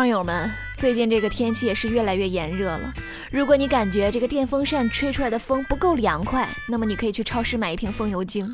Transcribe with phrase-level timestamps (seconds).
[0.00, 2.90] 胖友们，最近这个天气也是越来越炎热了。
[3.30, 8.46] 如果你感觉这个电风扇吹出来的风不够凉快，那么你可以去超市买一瓶风油精，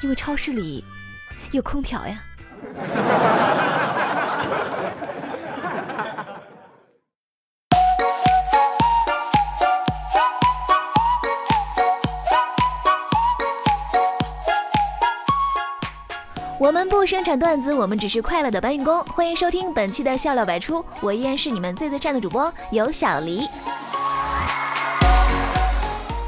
[0.00, 0.84] 因为超市里
[1.50, 2.22] 有空调呀。
[16.70, 19.02] 我们不生产段子，我们只是快乐的搬运工。
[19.06, 23.48] 欢迎收听本期的笑料百出，我依然是你们最最赞的主播有小黎。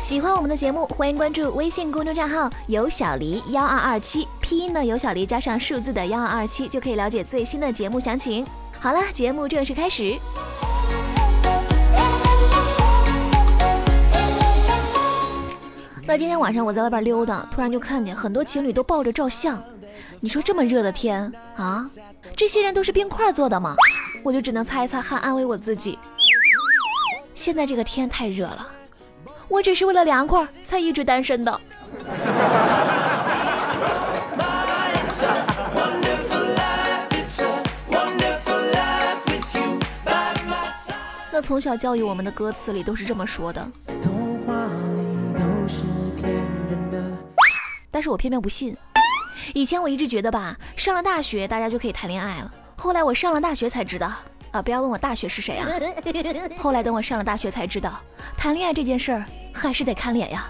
[0.00, 8.44] 喜欢我们的节目，欢迎关注微信公众账号有小黎幺二二七，拼音的有小黎加上数字的幺二二七，就可以了解最新的节目详情。
[8.80, 10.18] 好了，节目正式开始。
[16.04, 19.62] 那今天晚上我在外边溜达，突然就看见很多情侣都抱着照相。
[20.20, 21.84] 你说这么热的天啊，
[22.36, 23.74] 这些人都是冰块做的吗？
[24.22, 25.98] 我就只能擦一擦汗，安慰我自己。
[27.34, 28.68] 现在这个天太热了，
[29.48, 31.60] 我只是为了凉快才一直单身的。
[41.32, 43.66] 那从小教育我们的歌词里都是这么说的，
[47.90, 48.76] 但是我偏偏不信。
[49.54, 52.52] 以前我一直觉得吧，上了大学大家就可以谈恋爱了。
[52.76, 54.12] 后来我上了大学才知道，
[54.50, 55.68] 啊，不要问我大学是谁啊。
[56.58, 58.00] 后来等我上了大学才知道，
[58.36, 60.46] 谈恋爱这件事儿还是得看脸呀。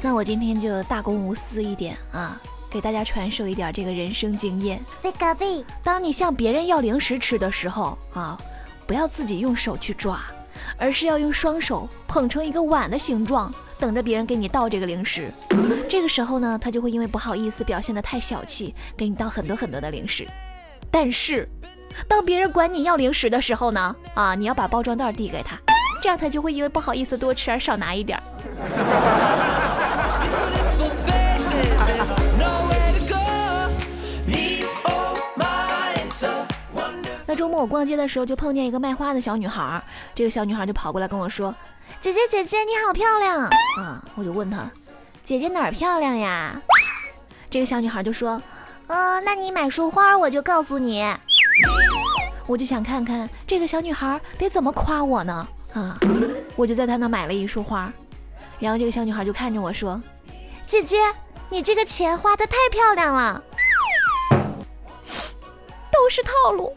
[0.00, 2.40] 那我今天就大公无私一点啊，
[2.70, 4.78] 给大家传授一点这个人生经验。
[5.82, 8.38] 当你向别人要零食吃的时候啊，
[8.86, 10.20] 不要自己用手去抓。
[10.76, 15.30] 而是要用双手捧成一个碗的形状，等着别人给你倒这个零食。
[15.88, 20.26] 这个时候呢，他就会因为不好意思表现得太小气，给你倒很多很多的零食。
[20.90, 21.48] 但是，
[22.08, 25.58] 当别人管你要零食的时候呢，啊，你要把包装袋递给他，
[26.02, 28.18] 这样他就会因为不好意思多吃而少拿一点。
[28.18, 28.22] 儿
[37.54, 39.80] 末我逛街的时候就碰见一个卖花的小女孩，
[40.12, 41.54] 这个小女孩就跑过来跟我说
[42.02, 43.48] ：“姐姐姐姐你好漂亮
[43.78, 44.68] 啊！”我就问她
[45.22, 46.60] ：“姐姐哪儿漂亮呀？”
[47.48, 48.42] 这个小女孩就说
[48.88, 51.06] ：“呃，那你买束花我就告诉你。”
[52.48, 55.46] 我就想看看这个小女孩得怎么夸我呢？
[55.74, 55.96] 啊，
[56.56, 57.92] 我就在她那买了一束花，
[58.58, 60.02] 然后这个小女孩就看着我说
[60.66, 60.96] ：“姐姐，
[61.50, 63.40] 你这个钱花的太漂亮了。”
[66.14, 66.72] 是套路。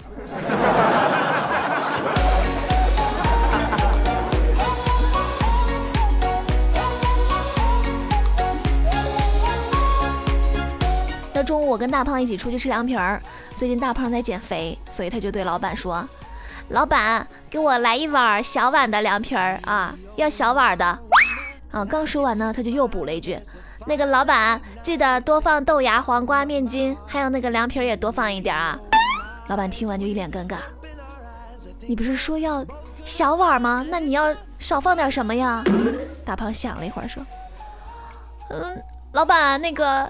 [11.32, 13.22] 那中午我跟大胖一起出去吃凉皮儿。
[13.54, 16.04] 最近大胖在减肥，所以他就对老板说
[16.70, 20.98] ：“老板，给我来一碗小碗的凉皮儿啊，要小碗的。”
[21.70, 23.38] 啊，刚说完呢，他就又补了一句
[23.86, 28.80] ：“那个老板，记得多放豆芽、黄瓜、面筋，还有那个凉皮儿也多放一点啊。”
[29.48, 30.58] 老板听完就一脸尴尬。
[31.88, 32.66] 你不是说要
[33.06, 33.86] 小碗吗？
[33.90, 35.64] 那你要少放点什么呀？
[36.26, 37.26] 大胖想了一会儿说
[38.52, 40.04] ：“嗯，老板，那个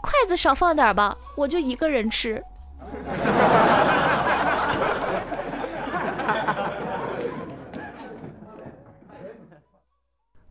[0.00, 2.42] 筷子少放点吧，我就一个人吃。”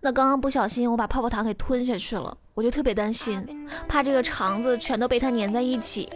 [0.02, 6.10] 那刚刚不小心我把泡泡糖给吞下去了，我就特别担心，怕这个肠子全都被它粘在一起。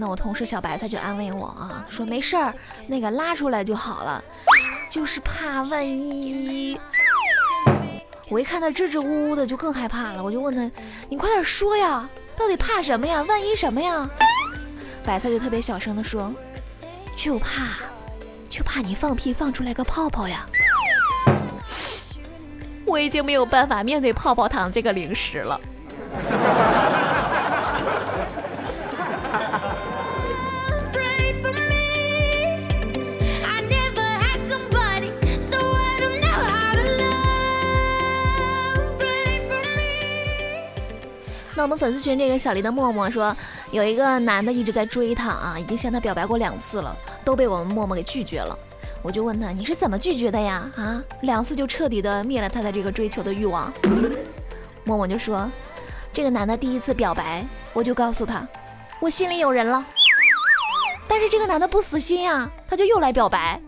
[0.00, 2.54] 那我同事小白菜就安慰我啊，说没事儿，
[2.86, 4.22] 那个拉出来就好了，
[4.88, 6.78] 就是怕万一。
[8.28, 10.22] 我一看他支支吾吾的，就更害怕了。
[10.22, 10.70] 我就问他，
[11.08, 13.22] 你快点说呀，到底怕什么呀？
[13.22, 14.08] 万一什么呀？
[15.04, 16.32] 白菜就特别小声的说，
[17.16, 17.78] 就怕，
[18.48, 20.46] 就怕你放屁放出来个泡泡呀。
[22.86, 25.60] 我已经没有办法面对泡泡糖这个零食了。
[41.58, 43.36] 那我们粉丝群这个小黎的默默说，
[43.72, 48.56] 有一个男的一直在追她啊，已经向她表白过两次了，都被我们默默给拒绝了。
[49.02, 50.70] 我就问他，你是怎么拒绝的呀？
[50.76, 53.72] 啊，两次就彻底的灭了他的这个追求的欲望。
[54.84, 55.50] 默默就说，
[56.12, 58.46] 这个男的第一次表白，我就告诉他，
[59.00, 59.84] 我心里有人了。
[61.08, 63.60] 但是这个男的不死心呀，他就又来表白，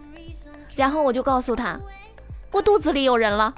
[0.76, 1.76] 然后我就告诉他，
[2.52, 3.52] 我肚子里有人了。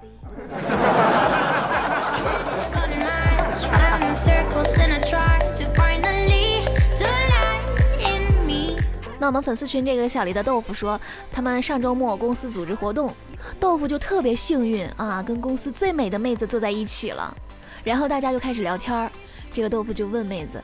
[9.19, 11.01] 那我们粉丝群这个小黎的豆腐说，
[11.31, 13.15] 他们上周末公司组织活动，
[13.59, 17.35] 豆腐就特别幸运啊，跟公司最美的妹子坐在一起了。
[17.83, 19.11] 然后大家就开始聊天儿，
[19.51, 20.63] 这个豆腐就问妹子：“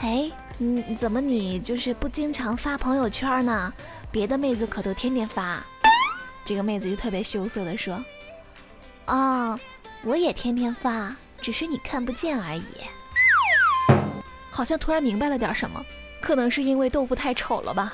[0.00, 3.70] 哎，你怎么你就是不经常发朋友圈呢？
[4.10, 5.62] 别的妹子可都天天发。”
[6.46, 8.02] 这个妹子就特别羞涩的说
[9.04, 9.60] ：“啊，
[10.04, 12.62] 我也天天发，只是你看不见而已。”
[14.50, 15.84] 好像突然明白了点什么。
[16.20, 17.92] 可能是因为豆腐太丑了吧。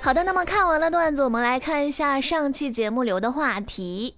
[0.00, 4.16] 好的，那么看完了段子，我们来看一下上期节目留的话题。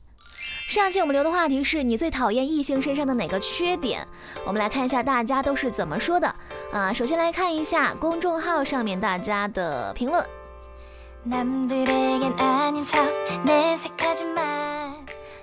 [0.70, 4.06] 上期我们留的话题是你最讨厌异性身上的哪个缺点？
[4.46, 6.32] 我们来看一下大家都是怎么说的
[6.70, 6.92] 啊。
[6.92, 10.24] 首先来看一下公众号上面大家的评论。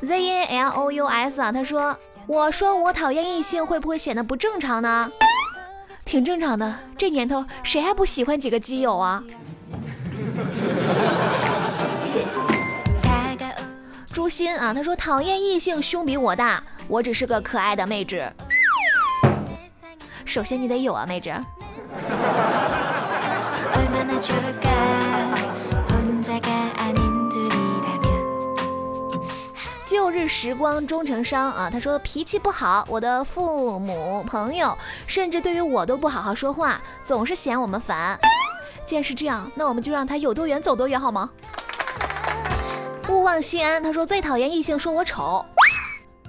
[0.01, 5.11] Z A L O U S 啊，他说：“我说我讨厌异性会不会显得不正常呢？
[6.05, 9.21] 挺正常的，这年头谁还不喜欢几个基友啊？”
[14.27, 18.31] 心啊，他说讨厌异性胸比我大，我只是个可爱的妹纸。
[20.25, 21.33] 首先你得有啊，妹纸。
[29.85, 34.77] 旧日时光终成伤啊，他说脾气不好，我的父母、朋友，
[35.07, 38.19] 甚至对于我都不好好说话，总是嫌我们烦。
[38.85, 41.29] 既然是这样，那我们就让他有多远走多远好吗？
[43.09, 45.45] 勿忘心安，他说最讨厌异性说我丑，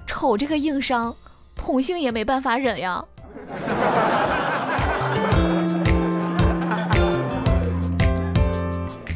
[0.06, 1.14] 丑这个硬伤，
[1.56, 3.04] 同性也没办法忍呀。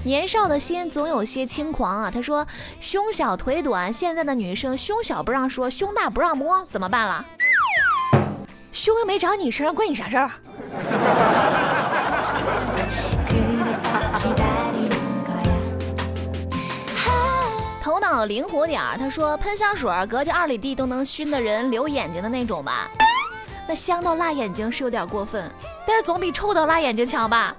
[0.05, 2.45] 年少的心总有些轻狂啊，他说
[2.81, 7.25] 胸小腿短，现在的女生胸小不让说，胸大不让摸，怎么办了？
[8.73, 10.31] 胸又没长你身上，关你啥事儿？
[18.27, 22.89] 灵活点儿，他说喷香水隔着二里地都能熏的人流眼睛的那种吧？
[23.67, 25.51] 那香到辣眼睛是有点过分，
[25.87, 27.57] 但是总比臭到辣眼睛强吧？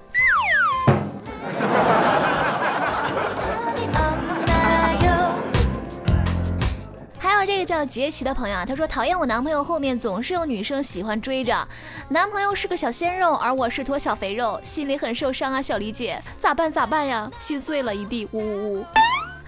[7.18, 11.66] 还有这个叫杰奇的朋友啊，他说讨厌我男朋友后面总是有女生喜欢追着，
[12.08, 17.30] 男朋友是个小鲜肉，而我是坨小肥肉，心里很受伤啊，小李姐咋办咋办呀？
[17.40, 18.86] 心碎了一地，呜呜呜。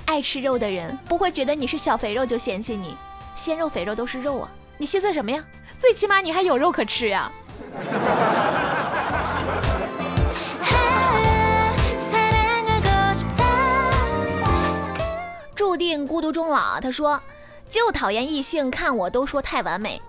[0.06, 2.96] 爱吃肉的人不会觉得你是小肥肉就嫌弃你，
[3.34, 4.48] 鲜肉肥肉都是肉啊，
[4.78, 5.44] 你心碎什么呀？
[5.76, 7.30] 最起码你还有肉可吃呀。
[15.54, 17.20] 注定孤独终老，他说
[17.68, 20.00] 就讨厌异性看我都说太完美。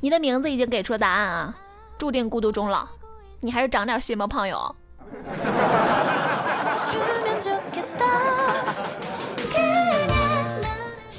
[0.00, 1.52] 你的名字已经给出了答案啊，
[1.98, 2.86] 注定孤独终老，
[3.40, 4.76] 你还是长点心吧，胖友。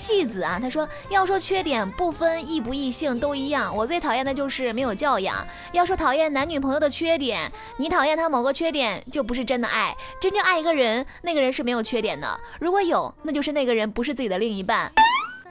[0.10, 5.46] 戏子啊，他说要说缺点不分异不异性都一样，我最讨厌的就是没有教养。
[5.72, 9.96] 要说讨厌男女朋友的缺点，你讨厌他某个缺点就不是真的爱。
[10.20, 12.40] 真正爱一个人，那个人是没有缺点的。
[12.60, 14.92] 如果有，那就是那个人不是自己的另一半。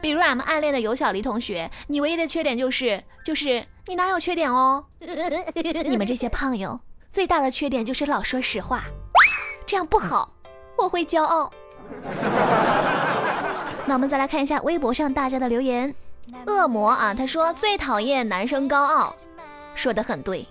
[0.00, 4.86] 比如俺们暗恋的尤小黎同学，你唯一的缺点就是就是你哪有缺点哦？
[4.98, 8.82] 你们这些胖友最大的缺点就是老说实话，
[9.64, 10.32] 这样不好，
[10.76, 11.52] 我会骄傲。
[13.88, 15.94] 那我们再来看一下微博上大家的留言。
[16.46, 19.16] 恶魔啊，他说最讨厌男生高傲，
[19.74, 20.46] 说的很对，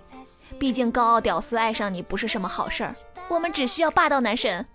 [0.58, 2.92] 毕竟高傲屌丝爱上你不是什么好事儿。
[3.28, 4.66] 我们只需要霸道男神。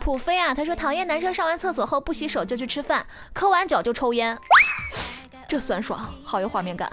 [0.00, 4.38] 普飞啊，他说讨厌男生上完厕所后不洗手就去吃饭，抠完脚就抽烟，
[5.46, 6.90] 这酸爽，好有画面感。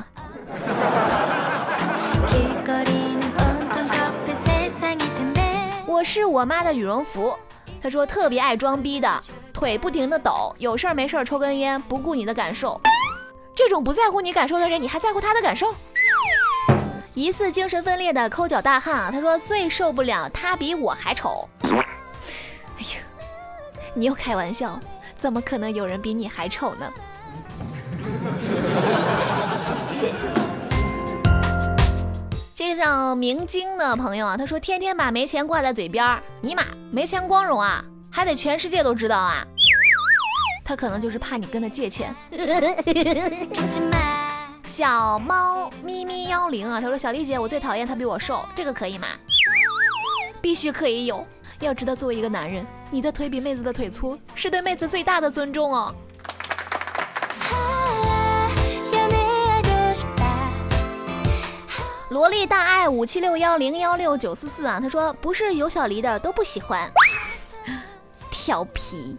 [5.85, 7.33] 我是我妈的羽绒服。
[7.83, 12.79] 他说特别爱装逼的，腿不停的抖，有事儿没事儿抽根烟，不顾你的感受。
[13.53, 15.75] 这种不在乎你感受的人，你还在乎他的感受？
[17.13, 19.09] 疑似精神分裂的抠脚大汉啊！
[19.11, 21.49] 他说最受不了他比我还丑。
[21.63, 23.01] 哎呀，
[23.93, 24.79] 你又开玩笑，
[25.17, 26.89] 怎么可能有人比你还丑呢？
[32.73, 39.45] 这个叫明晶的朋友啊，他说天天把没钱挂在嘴边，尼玛没钱光荣啊，还得全世界都知道啊！
[40.65, 42.15] 他可能就是怕你跟他借钱。
[44.65, 49.05] 小猫咪咪幺零啊，他说小丽姐，我最讨厌他比我瘦，这个可以吗？
[50.41, 51.23] 必须可以有。
[51.59, 55.93] 要知道，作为一个男人，你的腿比妹子的腿粗，是对妹子最大的尊重哦。
[62.13, 66.87] 萝莉大爱五七六幺零幺六九四四啊，他说不是有小黎的都不喜欢，
[68.29, 69.17] 调皮。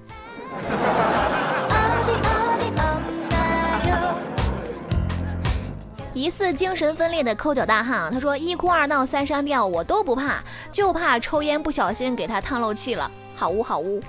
[6.12, 10.38] 疑似精神分裂的抠脚大汉啊，他说一哭二闹三上吊我都不怕，
[10.70, 13.10] 就怕抽烟不小心给他烫漏气了。
[13.34, 14.00] 好污好污，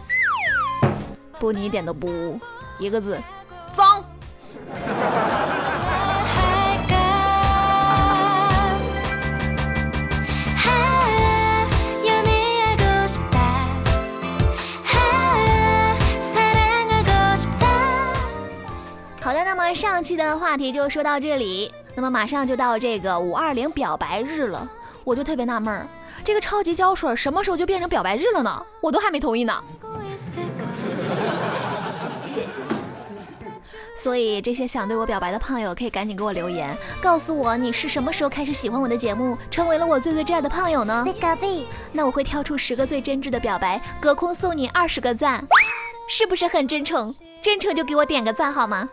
[1.40, 2.40] 不你一点都不污，
[2.78, 3.20] 一个字，
[19.96, 21.72] 上期的话题就说到这里。
[21.96, 24.70] 那么马上就到这个五二零表白日了，
[25.06, 25.88] 我就特别纳闷儿，
[26.22, 28.62] 这个超级胶水什么时候就变成表白日了呢？
[28.82, 29.64] 我都还没同意呢。
[33.96, 41.06] 所以这些想对我表白的胖友可以赶紧给我留言，告诉我你是什么时候开始喜欢我的节目，成为了我最最挚爱的胖友呢？
[41.94, 45.42] 那我会挑出十个最真挚的表白，隔空送你二十个赞，
[46.10, 47.16] 是不是很真诚？
[47.46, 48.90] 真诚就给我点个赞好吗？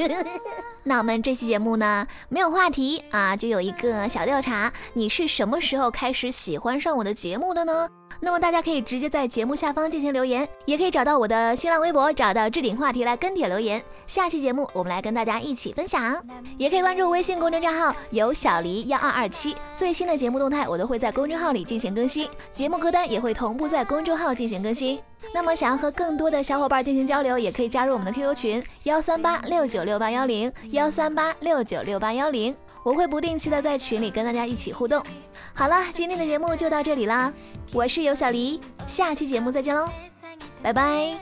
[0.84, 7.86] 那我们这期节目呢，没有话题啊，就有一个小调查：你是什么时候开始喜欢上我的节目的呢？
[8.20, 13.82] 那么大家可以直接在节目下方进行留言，也可以找到我的新浪微博，找到置顶话题来跟帖留言。
[14.06, 16.16] 下期节目我们来跟大家一起分享，
[16.56, 24.98] 也可以关注微信公众账号有小黎幺二二七，最新的节目动态我都会在公众号里进行更新，节目歌单也会同步在公众号进行更新。
[25.34, 35.02] 那么想要和更多的小伙伴进行交流，也可以加入我们的 QQ 群幺三八六九六八幺零幺三八六九六八幺零，我会不定期的在群里跟大家一起互动。
[35.54, 37.32] 好了，今天的节目就到这里啦，
[37.72, 39.88] 我是尤小黎，下期节目再见喽，
[40.62, 41.18] 拜拜。